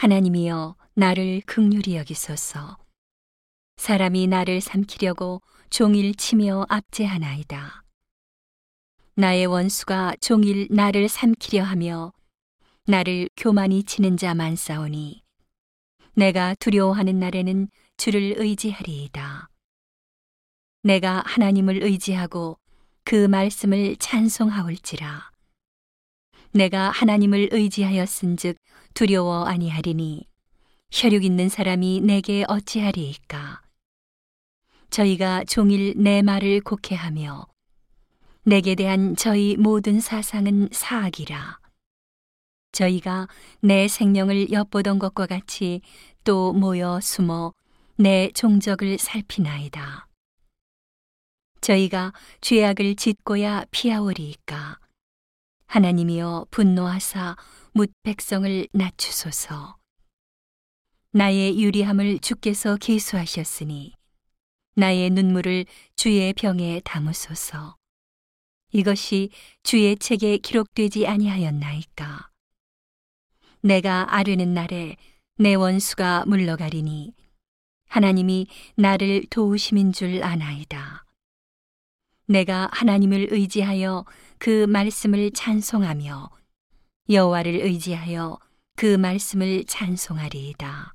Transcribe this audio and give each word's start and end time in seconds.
하나님이여 0.00 0.76
나를 0.94 1.42
극률히 1.44 1.94
여기소서. 1.96 2.78
사람이 3.76 4.28
나를 4.28 4.62
삼키려고 4.62 5.42
종일 5.68 6.14
치며 6.14 6.64
압제하나이다. 6.70 7.84
나의 9.16 9.44
원수가 9.44 10.14
종일 10.22 10.68
나를 10.70 11.10
삼키려 11.10 11.62
하며 11.62 12.14
나를 12.86 13.28
교만히 13.36 13.82
치는 13.84 14.16
자 14.16 14.34
많사오니 14.34 15.22
내가 16.14 16.54
두려워하는 16.54 17.18
날에는 17.18 17.68
주를 17.98 18.36
의지하리이다. 18.38 19.50
내가 20.82 21.22
하나님을 21.26 21.82
의지하고 21.82 22.58
그 23.04 23.26
말씀을 23.26 23.96
찬송하올지라. 23.96 25.30
내가 26.52 26.90
하나님을 26.90 27.50
의지하였은즉 27.52 28.56
두려워 28.94 29.44
아니하리니 29.44 30.26
혈육 30.90 31.24
있는 31.24 31.48
사람이 31.48 32.00
내게 32.00 32.44
어찌하리이까. 32.48 33.62
저희가 34.90 35.44
종일 35.44 35.94
내 35.96 36.22
말을 36.22 36.60
곡해하며 36.62 37.46
내게 38.42 38.74
대한 38.74 39.14
저희 39.14 39.56
모든 39.56 40.00
사상은 40.00 40.68
사악이라. 40.72 41.60
저희가 42.72 43.28
내 43.60 43.86
생명을 43.86 44.50
엿보던 44.50 44.98
것과 44.98 45.26
같이 45.26 45.80
또 46.24 46.52
모여 46.52 46.98
숨어 47.00 47.52
내 47.96 48.30
종적을 48.32 48.98
살피나이다. 48.98 50.08
저희가 51.60 52.12
죄악을 52.40 52.96
짓고야 52.96 53.66
피하오리이까. 53.70 54.80
하나님이여 55.70 56.48
분노하사 56.50 57.36
묻 57.74 57.92
백성을 58.02 58.66
낮추소서. 58.72 59.76
나의 61.12 61.62
유리함을 61.62 62.18
주께서 62.18 62.76
계수하셨으니 62.76 63.94
나의 64.74 65.10
눈물을 65.10 65.66
주의 65.94 66.32
병에 66.32 66.80
담으소서. 66.84 67.76
이것이 68.72 69.30
주의 69.62 69.96
책에 69.96 70.38
기록되지 70.38 71.06
아니하였나이까. 71.06 72.30
내가 73.60 74.12
아르는 74.12 74.52
날에 74.52 74.96
내 75.36 75.54
원수가 75.54 76.24
물러가리니 76.26 77.14
하나님이 77.86 78.48
나를 78.74 79.22
도우심인 79.30 79.92
줄 79.92 80.24
아나이다. 80.24 81.04
내가 82.26 82.68
하나님을 82.72 83.28
의지하여 83.30 84.04
그 84.40 84.64
말씀을 84.64 85.32
찬송하며 85.32 86.30
여호와를 87.10 87.56
의지하여 87.56 88.38
그 88.74 88.96
말씀을 88.96 89.64
찬송하리이다. 89.66 90.94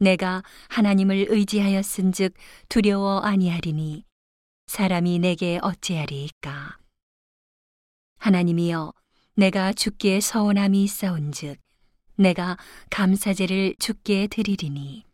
내가 0.00 0.42
하나님을 0.68 1.28
의지하였은즉 1.30 2.34
두려워 2.68 3.20
아니하리니 3.20 4.04
사람이 4.66 5.18
내게 5.20 5.58
어찌하리이까. 5.62 6.76
하나님이여 8.18 8.92
내가 9.36 9.72
주께 9.72 10.20
서원함이 10.20 10.84
있사온즉 10.84 11.58
내가 12.16 12.58
감사제를 12.90 13.76
주께 13.78 14.26
드리리니 14.26 15.04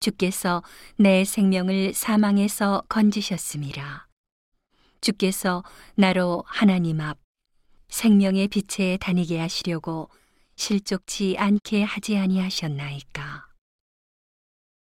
주께서 0.00 0.62
내 0.96 1.24
생명을 1.24 1.94
사망에서 1.94 2.82
건지셨음이라 2.90 4.11
주께서 5.02 5.62
나로 5.96 6.44
하나님 6.46 7.00
앞 7.00 7.18
생명의 7.88 8.48
빛에 8.48 8.96
다니게 8.98 9.38
하시려고 9.38 10.08
실족치 10.56 11.36
않게 11.38 11.82
하지 11.82 12.16
아니하셨나이까 12.16 13.31